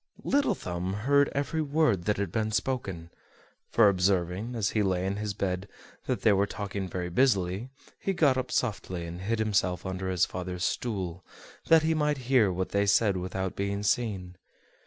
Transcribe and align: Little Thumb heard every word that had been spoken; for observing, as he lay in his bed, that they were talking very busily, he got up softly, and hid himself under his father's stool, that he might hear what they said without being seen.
Little 0.23 0.55
Thumb 0.55 0.93
heard 1.05 1.29
every 1.35 1.61
word 1.61 2.05
that 2.05 2.17
had 2.17 2.31
been 2.31 2.51
spoken; 2.51 3.11
for 3.69 3.87
observing, 3.87 4.55
as 4.55 4.71
he 4.71 4.81
lay 4.81 5.05
in 5.05 5.17
his 5.17 5.35
bed, 5.35 5.67
that 6.07 6.23
they 6.23 6.33
were 6.33 6.47
talking 6.47 6.87
very 6.87 7.11
busily, 7.11 7.69
he 7.99 8.11
got 8.13 8.35
up 8.35 8.49
softly, 8.51 9.05
and 9.05 9.21
hid 9.21 9.37
himself 9.37 9.85
under 9.85 10.09
his 10.09 10.25
father's 10.25 10.63
stool, 10.63 11.23
that 11.67 11.83
he 11.83 11.93
might 11.93 12.17
hear 12.31 12.51
what 12.51 12.69
they 12.69 12.87
said 12.87 13.15
without 13.15 13.55
being 13.55 13.83
seen. 13.83 14.37